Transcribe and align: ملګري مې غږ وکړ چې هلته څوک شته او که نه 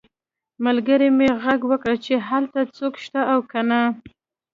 ملګري 0.65 1.09
مې 1.17 1.29
غږ 1.43 1.61
وکړ 1.71 1.93
چې 2.05 2.13
هلته 2.27 2.59
څوک 2.77 2.93
شته 3.03 3.21
او 3.31 3.39
که 3.51 3.59
نه 3.69 3.81